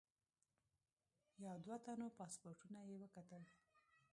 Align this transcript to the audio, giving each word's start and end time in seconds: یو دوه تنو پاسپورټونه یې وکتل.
یو 1.45 1.55
دوه 1.65 1.77
تنو 1.85 2.07
پاسپورټونه 2.19 2.79
یې 2.89 2.95
وکتل. 3.03 3.43